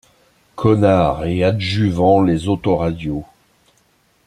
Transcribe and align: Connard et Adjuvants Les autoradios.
Connard 0.55 1.25
et 1.27 1.43
Adjuvants 1.43 2.23
Les 2.23 2.47
autoradios. 2.47 3.23